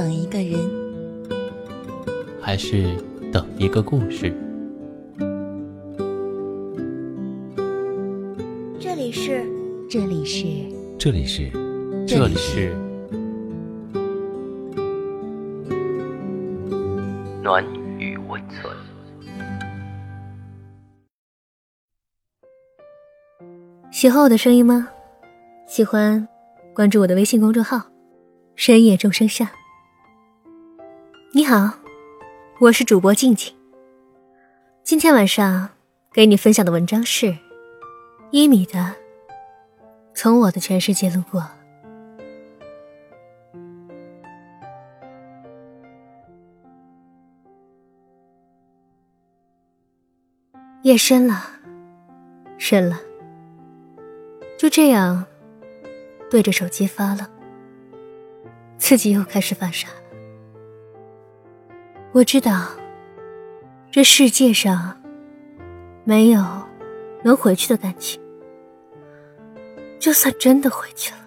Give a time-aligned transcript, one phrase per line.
[0.00, 0.58] 等一个人，
[2.40, 2.96] 还是
[3.30, 4.34] 等一个故事？
[8.80, 9.46] 这里是，
[9.90, 10.46] 这里是，
[10.98, 11.50] 这里是，
[12.08, 12.74] 这里是
[17.42, 17.62] 暖
[17.98, 18.74] 与温存。
[23.92, 24.88] 喜欢我的声音吗？
[25.66, 26.26] 喜欢，
[26.74, 27.82] 关注我的微信公众号
[28.56, 29.46] “深夜众生相”。
[31.32, 31.74] 你好，
[32.58, 33.54] 我是主播静静。
[34.82, 35.68] 今天晚上
[36.12, 37.38] 给你分享的文章是
[38.32, 38.80] 一米的
[40.12, 41.40] 《从我的全世界路过》。
[50.82, 51.44] 夜深了，
[52.58, 53.00] 深了。
[54.58, 55.24] 就这样，
[56.28, 57.30] 对着手机发了，
[58.78, 59.86] 自己又开始犯傻。
[62.12, 62.66] 我知道，
[63.92, 65.00] 这世界上
[66.02, 66.42] 没有
[67.22, 68.20] 能回去的感情。
[70.00, 71.18] 就算真的回去了，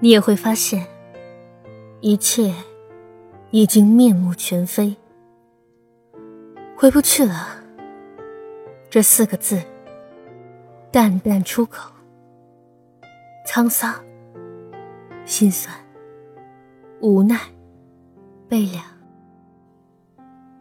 [0.00, 0.84] 你也会发现，
[2.00, 2.52] 一切
[3.50, 4.96] 已经面目全非。
[6.76, 7.62] 回不去了，
[8.90, 9.62] 这四个字
[10.90, 11.92] 淡淡出口。
[13.46, 13.94] 沧桑、
[15.24, 15.72] 心酸、
[17.00, 17.38] 无奈、
[18.48, 18.82] 悲凉，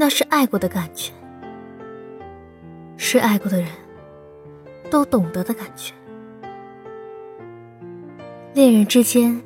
[0.00, 1.12] 那是爱过的感觉，
[2.96, 3.68] 是爱过的人
[4.90, 5.92] 都懂得的感觉。
[8.54, 9.38] 恋人之间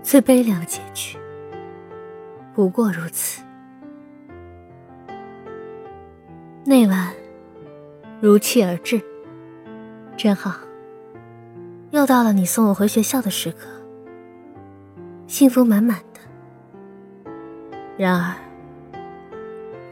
[0.00, 1.18] 最悲凉的结局，
[2.54, 3.42] 不过如此。
[6.64, 7.12] 那晚
[8.20, 9.02] 如期而至，
[10.16, 10.60] 真好。
[11.90, 13.66] 又到了你送我回学校的时刻，
[15.26, 16.20] 幸福满满的。
[17.96, 18.36] 然而，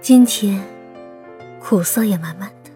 [0.07, 0.63] 今天
[1.59, 2.71] 苦涩也满满的。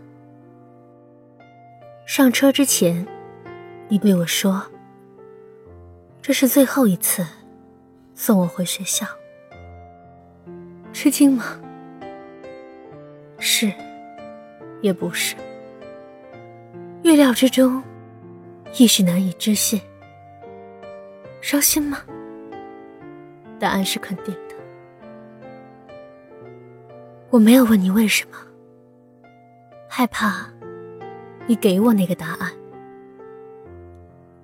[2.04, 3.06] 上车之前，
[3.86, 4.66] 你对我说
[6.20, 7.24] ：“这是最后一次
[8.16, 9.06] 送我回学校。”
[10.92, 11.56] 吃惊吗？
[13.38, 13.72] 是，
[14.80, 15.36] 也不是。
[17.04, 17.80] 预料之中。
[18.76, 19.80] 亦是难以置信。
[21.40, 22.02] 伤心吗？
[23.60, 24.36] 答案是肯定。
[27.30, 28.36] 我没有问你为什么，
[29.88, 30.48] 害怕
[31.46, 32.52] 你给我那个答案。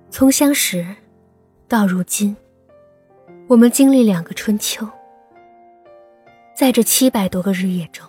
[0.09, 0.95] 从相识
[1.67, 2.35] 到如今，
[3.49, 4.87] 我们经历两个春秋，
[6.55, 8.07] 在这七百多个日夜中，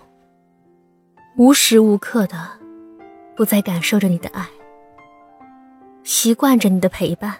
[1.36, 2.48] 无时无刻的
[3.34, 4.46] 不再感受着你的爱。
[6.04, 7.34] 习惯着你的陪伴，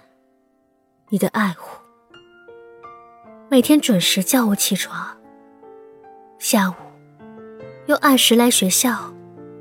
[1.09, 1.81] 你的爱护，
[3.49, 5.17] 每天准时叫我起床，
[6.39, 6.75] 下午
[7.89, 9.15] 又按时来学校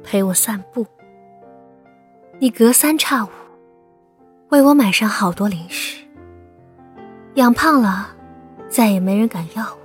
[0.04, 0.86] 陪我散步。
[2.40, 3.30] 你隔三差五
[4.50, 6.04] 为我买上好多零食，
[7.36, 8.14] 养胖了
[8.68, 9.80] 再也没人敢要我。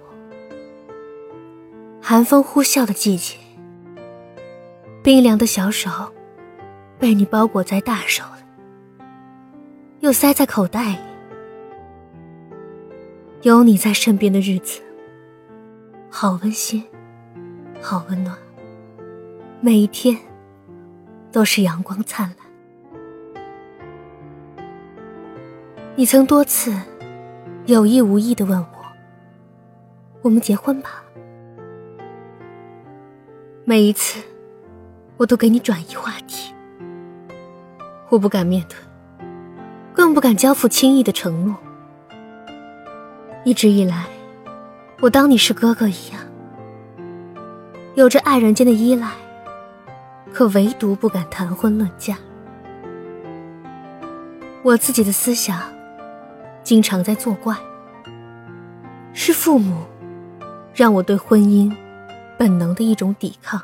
[2.02, 3.36] 寒风呼啸的季节，
[5.04, 5.88] 冰凉的小手
[6.98, 8.42] 被你包裹在大手里。
[10.00, 10.98] 又塞在口袋里。
[13.42, 14.80] 有你在身边的日子，
[16.10, 16.84] 好温馨，
[17.82, 18.34] 好温暖。
[19.60, 20.16] 每一天
[21.32, 22.36] 都是阳光灿烂。
[25.96, 26.72] 你曾多次
[27.66, 28.66] 有意无意的问我
[30.22, 31.02] ：“我们结婚吧？”
[33.66, 34.22] 每一次，
[35.16, 36.54] 我都给你转移话题。
[38.08, 38.76] 我不敢面对。
[39.94, 41.54] 更不敢交付轻易的承诺。
[43.44, 44.06] 一直以来，
[45.00, 46.20] 我当你是哥哥一样，
[47.94, 49.10] 有着爱人间的依赖，
[50.32, 52.16] 可唯独不敢谈婚论嫁。
[54.62, 55.60] 我自己的思想，
[56.62, 57.54] 经常在作怪。
[59.12, 59.82] 是父母，
[60.74, 61.70] 让我对婚姻
[62.38, 63.60] 本能的一种抵抗。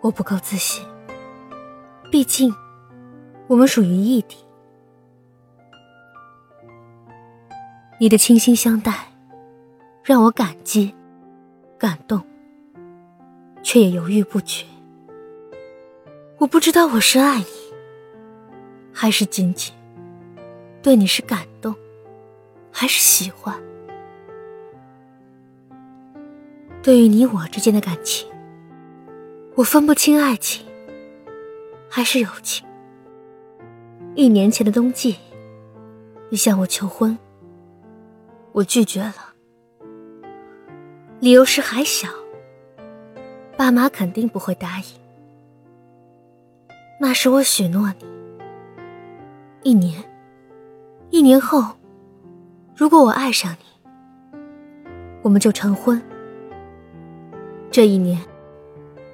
[0.00, 0.82] 我不够自信，
[2.10, 2.54] 毕竟。
[3.46, 4.38] 我们属于异地，
[8.00, 8.94] 你的倾心相待
[10.02, 10.94] 让我感激、
[11.84, 12.18] 感动，
[13.62, 14.64] 却也犹豫不决。
[16.38, 17.46] 我不知道我是爱你，
[18.90, 19.74] 还是仅仅
[20.82, 21.74] 对你是感动，
[22.72, 23.62] 还是喜欢。
[26.82, 28.26] 对于你我之间的感情，
[29.54, 30.64] 我分不清爱情
[31.90, 32.66] 还是友情。
[34.14, 35.16] 一年前的冬季，
[36.30, 37.18] 你向我求婚。
[38.52, 39.23] 我拒绝了，
[41.24, 42.06] 理由是还小，
[43.56, 44.84] 爸妈肯定不会答应。
[47.00, 48.04] 那时我许诺你，
[49.62, 50.04] 一年，
[51.08, 51.76] 一年后，
[52.76, 54.38] 如果我爱上你，
[55.22, 55.98] 我们就成婚。
[57.70, 58.20] 这一年，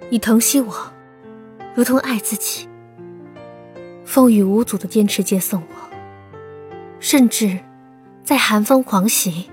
[0.08, 0.74] 你疼惜我，
[1.76, 2.68] 如同爱自己，
[4.04, 5.76] 风雨无阻的坚持接送我，
[6.98, 7.60] 甚至。
[8.24, 9.48] 在寒风狂袭、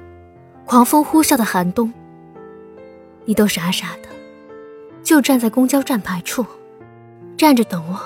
[0.65, 1.93] 狂风呼啸的寒冬，
[3.27, 4.07] 你都傻傻的，
[5.03, 6.45] 就站在公交站牌处，
[7.37, 7.99] 站着等我，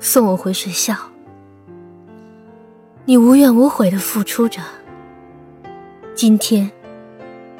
[0.00, 0.96] 送我回学校。
[3.04, 4.62] 你无怨无悔的付出着，
[6.14, 6.70] 今天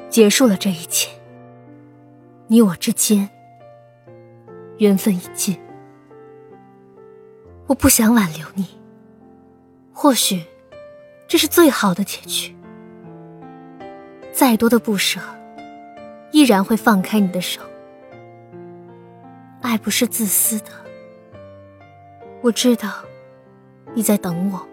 [0.08, 1.10] 结束了这一切，
[2.46, 3.28] 你我之间
[4.78, 5.60] 缘分已尽。
[7.66, 8.66] 我不想挽留你，
[9.92, 10.42] 或许。
[11.28, 12.54] 这是最好的结局。
[14.32, 15.18] 再多的不舍，
[16.32, 17.60] 依然会放开你的手。
[19.60, 20.70] 爱不是自私的，
[22.40, 22.90] 我知道
[23.94, 24.66] 你在等我，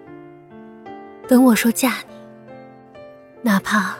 [1.28, 2.16] 等我说嫁你，
[3.44, 3.96] 哪怕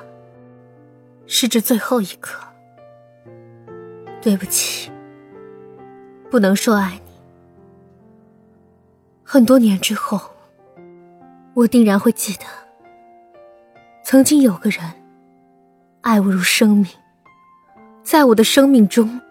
[1.28, 2.44] 是这最后一刻。
[4.22, 4.92] 对不起，
[6.30, 7.12] 不能说爱你。
[9.24, 10.20] 很多年之后。
[11.56, 12.46] 我定然会记得，
[14.02, 14.82] 曾经有个人
[16.02, 16.86] 爱我如生命，
[18.10, 19.22] 在我的生命中，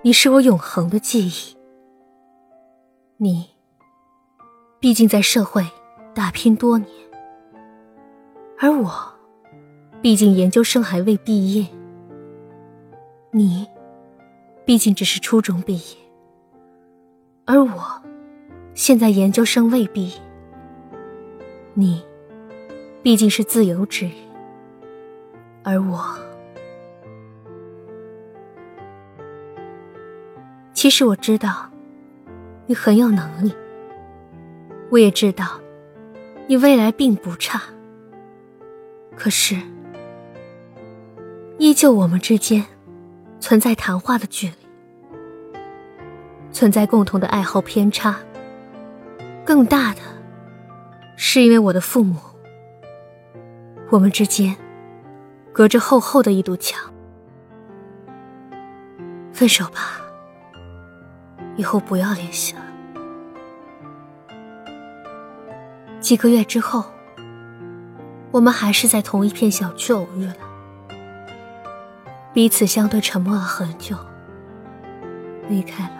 [0.00, 1.54] 你是我永恒的记忆。
[3.18, 3.46] 你
[4.80, 5.62] 毕竟在社会
[6.14, 6.88] 打拼多年，
[8.58, 8.90] 而我
[10.00, 11.66] 毕竟研究生还未毕业。
[13.32, 13.68] 你
[14.64, 15.96] 毕竟只是初中毕业，
[17.44, 18.02] 而我
[18.72, 20.16] 现在研究生未毕业。
[21.74, 22.02] 你
[23.02, 24.14] 毕竟是自由之人，
[25.62, 26.16] 而我，
[30.84, 31.70] 其实我知道
[32.66, 33.54] 你很有能力，
[34.90, 35.58] 我也知道
[36.46, 37.58] 你未来并不差。
[39.16, 39.56] 可是，
[41.56, 42.62] 依旧我们之间
[43.40, 45.58] 存在谈话的距离，
[46.52, 48.16] 存在共同的爱好偏差，
[49.42, 50.00] 更大的。
[51.16, 52.16] 是因为我的父母，
[53.88, 54.54] 我们之间
[55.50, 56.92] 隔着厚厚的一堵墙。
[59.32, 60.03] 分手吧，
[61.56, 62.62] 以后不要联系了。
[66.00, 66.84] 几个月之后，
[68.30, 70.34] 我们还是在同一片小区偶遇了，
[72.32, 73.96] 彼此相对沉默了很久，
[75.48, 75.90] 离开了。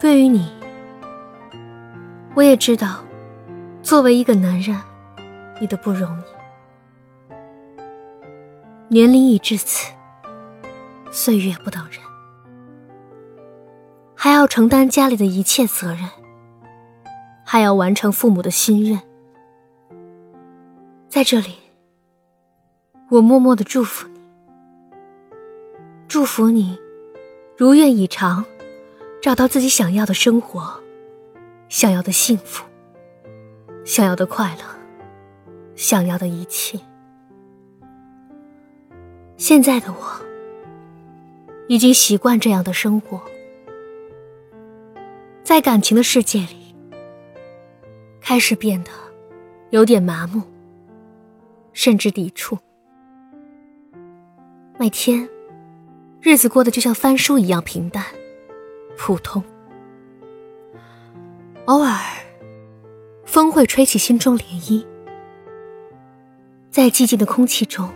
[0.00, 0.52] 对于你。
[2.34, 3.04] 我也知道，
[3.82, 4.74] 作为一个男人，
[5.60, 6.22] 你的不容易。
[8.88, 9.92] 年龄已至此，
[11.10, 12.00] 岁月不等人，
[14.24, 16.08] 还要承担家里的一切责任，
[17.44, 19.02] 还要完成父母的心愿。
[21.08, 21.56] 在这里，
[23.10, 24.20] 我默默的祝福你，
[26.06, 26.78] 祝福你
[27.56, 28.44] 如愿以偿，
[29.20, 30.80] 找到自己想要的生活。
[31.68, 32.64] 想要的幸福，
[33.84, 34.64] 想要的快乐，
[35.74, 36.78] 想要的一切。
[39.36, 40.24] 现在的我，
[41.66, 43.20] 已经习惯这样的生活，
[45.52, 46.74] 在感情的世界里，
[48.22, 48.90] 开始变得
[49.68, 50.40] 有点麻木，
[51.74, 52.56] 甚至抵触。
[54.78, 55.28] 每天，
[56.22, 58.02] 日子过得就像翻书一样平淡、
[58.96, 59.44] 普通。
[61.66, 61.98] 偶尔，
[63.26, 64.86] 风会吹起心中涟漪，
[66.70, 67.90] 在寂静的空气中，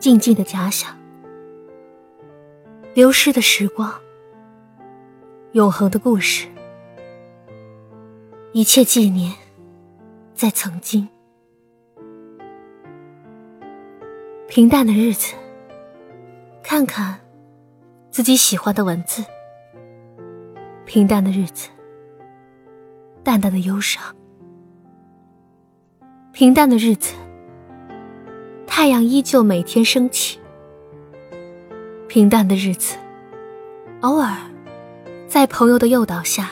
[0.00, 0.98] 静静的假想
[2.92, 3.94] 流逝的时光，
[5.52, 6.46] 永恒的故事，
[8.52, 9.34] 一切纪念，
[10.32, 11.08] 在曾经
[14.46, 15.34] 平淡的日子，
[16.62, 17.18] 看看
[18.12, 19.24] 自己喜欢的文字，
[20.84, 21.68] 平淡的日子。
[23.24, 24.02] 淡淡的忧伤，
[26.32, 27.14] 平淡的日子，
[28.68, 30.38] 太阳依旧每天升起。
[32.08, 32.96] 平淡的日子，
[34.00, 34.49] 偶尔
[35.30, 36.50] 在朋友的诱导下，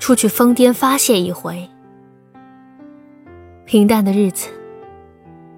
[0.00, 1.70] 出去疯癫发泄一回。
[3.64, 4.48] 平淡的日子，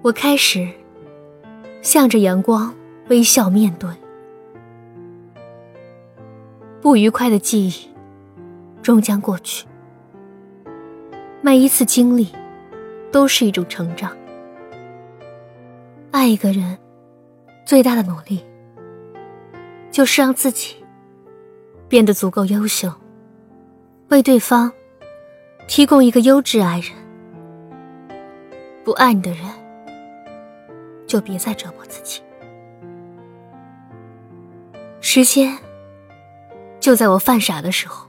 [0.03, 0.69] 我开始
[1.81, 2.71] 向着阳光
[3.09, 3.89] 微笑面对。
[6.79, 7.73] 不愉快的记忆
[8.83, 9.65] 终将过去。
[11.41, 12.27] 每一次经历，
[13.11, 14.15] 都是一种成长。
[16.11, 16.77] 爱一个人，
[17.65, 18.45] 最大的努力，
[19.89, 20.75] 就是让自己
[21.91, 22.89] 变得足够优秀，
[24.07, 24.71] 为对方
[25.67, 26.93] 提供一个优质爱人。
[28.85, 29.41] 不爱你的人，
[31.05, 32.21] 就别再折磨自己。
[35.01, 35.57] 时间
[36.79, 38.07] 就在我犯傻的时候，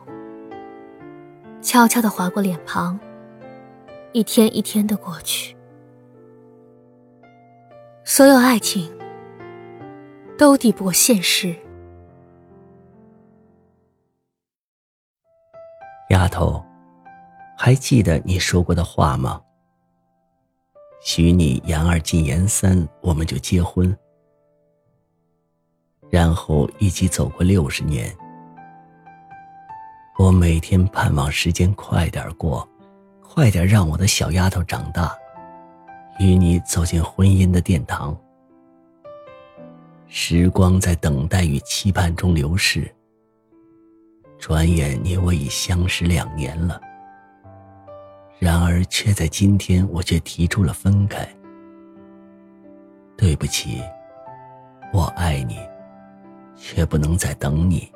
[1.61, 2.97] 悄悄的划过脸庞，
[4.13, 5.57] 一天一天的过去。
[8.05, 8.97] 所有爱情
[10.39, 11.57] 都抵不过现实。
[16.23, 16.65] 丫头，
[17.59, 19.43] 还记得你说过的话吗？
[21.03, 23.93] 许你言二进言三，我们就结婚，
[26.11, 28.17] 然后一起走过六十年。
[30.17, 32.69] 我每天盼望时间快点过，
[33.21, 35.13] 快点让我的小丫头长大，
[36.21, 38.17] 与你走进婚姻的殿堂。
[40.07, 42.89] 时光在等待与期盼中流逝，
[44.43, 46.81] 转眼你我已相识两年了。
[48.41, 51.25] 然而，却在今天，我却提出了分开。
[53.17, 53.81] 对不起，
[54.93, 55.61] 我爱你，
[56.57, 57.89] 却不能再等你。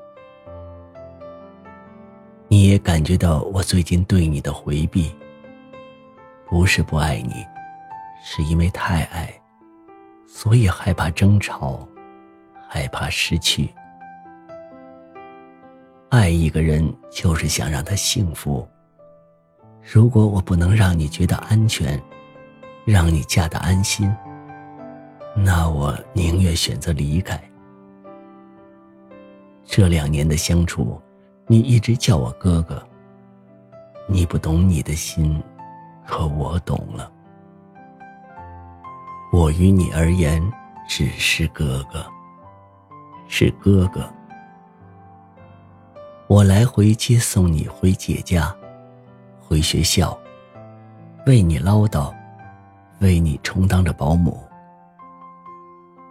[2.46, 5.12] 你也感觉到我最近对你的回避，
[6.48, 7.44] 不是不爱你，
[8.22, 9.28] 是因为太爱，
[10.28, 11.88] 所以害怕争吵，
[12.68, 13.68] 害怕失去。
[16.08, 18.66] 爱一个人，就是想让他幸福。
[19.82, 22.00] 如果我不能让你觉得安全，
[22.84, 24.10] 让你嫁得安心，
[25.34, 27.40] 那我宁愿选择离开。
[29.64, 31.00] 这两年的相处，
[31.48, 32.80] 你一直叫我哥哥。
[34.08, 35.42] 你不懂你的心，
[36.06, 37.10] 可我懂了。
[39.32, 40.40] 我于你而言
[40.88, 42.06] 只是哥哥，
[43.26, 44.08] 是哥哥。
[46.28, 48.54] 我来回接送你回姐家。
[49.38, 50.18] 回学校，
[51.24, 52.12] 为你唠叨，
[52.98, 54.42] 为你充当着保姆。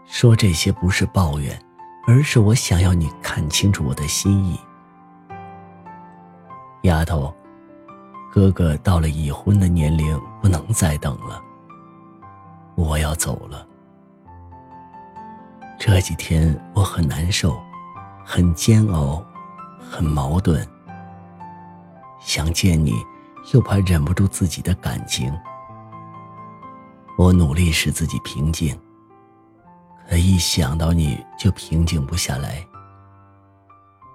[0.05, 1.59] 说这些不是抱怨，
[2.07, 4.57] 而是我想要你看清楚我的心意。
[6.83, 7.33] 丫头，
[8.31, 11.41] 哥哥到了已婚的年龄，不能再等了。
[12.75, 13.67] 我要走了。
[15.77, 17.59] 这几天我很难受，
[18.23, 19.21] 很煎熬，
[19.89, 20.67] 很矛盾。
[22.19, 22.93] 想见你。
[23.53, 25.31] 又怕忍不住自己的感情，
[27.15, 28.75] 我努力使自己平静，
[30.09, 32.65] 可一想到你就平静不下来。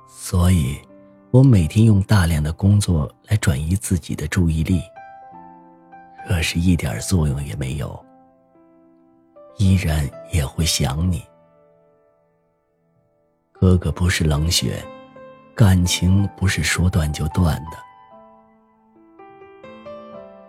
[0.08, 0.76] 所以，
[1.30, 4.82] 我每天用大量的工作来转移自己的注意力，
[6.26, 8.04] 可是一点作用也没有。
[9.58, 11.22] 依然也会想你，
[13.52, 14.84] 哥哥不是冷血，
[15.60, 17.76] 感情不是说断就断的。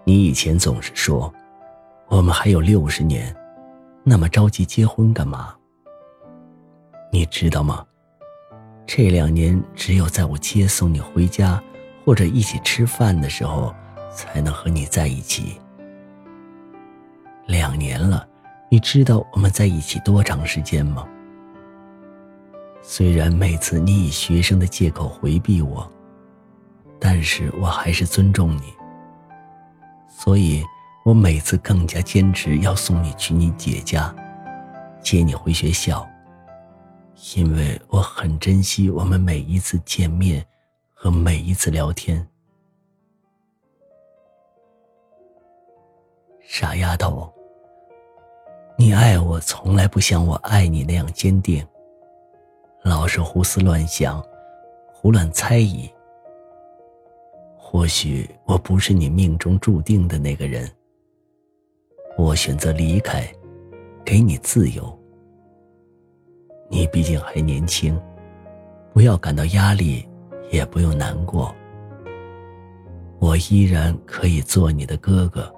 [0.05, 1.29] 你以前总是说，
[2.07, 3.35] 我们还有六十年，
[4.05, 5.53] 那么着急结婚干嘛？
[7.11, 7.85] 你知道吗？
[8.85, 11.61] 这两年只有在我接送你回家
[12.05, 13.75] 或者一起吃饭的时候，
[14.15, 15.59] 才能和你在一起。
[17.47, 18.25] 两年了，
[18.69, 21.05] 你知道我们在一起多长时间吗？
[22.81, 25.89] 虽然每次你以学生的借口回避我，
[26.99, 28.73] 但是我还是尊重你。
[30.09, 30.63] 所以，
[31.05, 34.13] 我每次更加坚持要送你去你姐家，
[35.01, 36.07] 接你回学校。
[37.35, 40.43] 因为我很珍惜我们每一次见面
[40.93, 42.27] 和每一次聊天。
[46.41, 47.31] 傻丫头，
[48.75, 51.65] 你爱我从来不像我爱你那样坚定，
[52.83, 54.23] 老是胡思乱想，
[54.91, 55.89] 胡乱猜疑。
[57.55, 60.69] 或许我不是你命中注定的那个人。
[62.17, 63.25] 我选择离开，
[64.03, 64.99] 给你自由。
[66.69, 67.99] 你毕竟还年轻，
[68.93, 70.07] 不要感到压力，
[70.51, 71.53] 也不用难过。
[73.19, 75.53] 我依然可以做你的哥哥，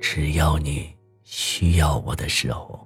[0.00, 2.85] 只要你需要我的时候。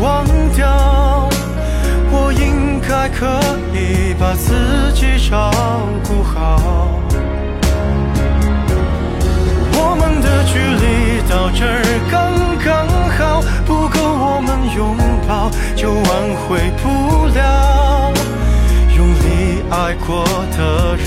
[0.00, 0.24] 忘
[0.54, 1.28] 掉。
[2.10, 3.26] 我应该可
[3.72, 5.50] 以把自己照
[6.06, 7.00] 顾好。
[9.76, 12.14] 我们的距离到这儿刚
[12.64, 12.86] 刚
[13.18, 14.96] 好，不够我们拥
[15.26, 16.04] 抱，就挽
[16.46, 18.12] 回不了。
[18.96, 20.24] 用力爱过
[20.56, 21.06] 的人，